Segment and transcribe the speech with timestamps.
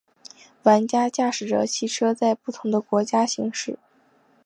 [0.63, 3.77] 玩家驾驶着汽车在不同的国家行驶。